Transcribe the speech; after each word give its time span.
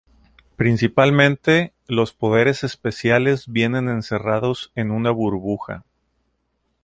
Principalmente, 0.55 1.73
los 1.85 2.11
poderes 2.11 2.63
especiales 2.63 3.45
vienen 3.47 3.87
encerrados 3.87 4.71
en 4.73 4.89
una 4.89 5.11
burbuja. 5.11 5.85